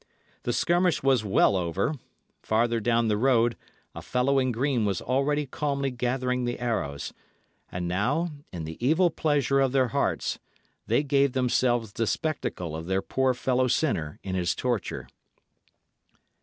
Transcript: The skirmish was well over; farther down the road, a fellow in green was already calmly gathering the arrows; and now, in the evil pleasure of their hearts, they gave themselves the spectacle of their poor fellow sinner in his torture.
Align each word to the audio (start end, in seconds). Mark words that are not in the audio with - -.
The 0.41 0.51
skirmish 0.51 1.03
was 1.03 1.23
well 1.23 1.55
over; 1.55 1.93
farther 2.41 2.79
down 2.79 3.07
the 3.07 3.17
road, 3.19 3.55
a 3.93 4.01
fellow 4.01 4.39
in 4.39 4.51
green 4.51 4.83
was 4.83 4.99
already 4.99 5.45
calmly 5.45 5.91
gathering 5.91 6.43
the 6.45 6.57
arrows; 6.57 7.13
and 7.71 7.87
now, 7.87 8.31
in 8.51 8.63
the 8.63 8.83
evil 8.83 9.11
pleasure 9.11 9.59
of 9.59 9.73
their 9.73 9.89
hearts, 9.89 10.39
they 10.87 11.03
gave 11.03 11.33
themselves 11.33 11.93
the 11.93 12.07
spectacle 12.07 12.75
of 12.75 12.87
their 12.87 13.03
poor 13.03 13.35
fellow 13.35 13.67
sinner 13.67 14.17
in 14.23 14.33
his 14.33 14.55
torture. 14.55 15.07